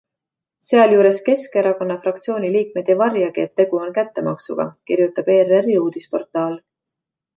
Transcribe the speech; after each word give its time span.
Sealjuures 0.67 1.19
Keskerakonna 1.27 1.97
fraktsiooni 2.07 2.49
liikmed 2.55 2.89
ei 2.93 2.97
varjagi, 3.01 3.45
et 3.49 3.53
tegu 3.61 3.83
on 3.83 3.93
kättemaksuga, 3.99 4.67
kirjutab 4.93 5.31
ERRi 5.35 5.77
uudisportaal. 5.83 6.59